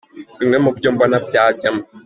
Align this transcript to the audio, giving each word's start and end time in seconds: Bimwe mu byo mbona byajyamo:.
Bimwe 0.39 0.57
mu 0.63 0.71
byo 0.77 0.89
mbona 0.93 1.17
byajyamo:. 1.27 1.83